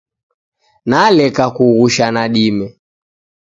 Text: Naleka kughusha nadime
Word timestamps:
Naleka 0.89 1.45
kughusha 1.55 2.05
nadime 2.15 2.67